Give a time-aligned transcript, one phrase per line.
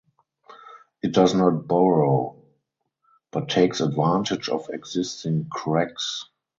[1.03, 2.41] It does not burrow
[3.29, 6.27] but takes advantage of existing cracks.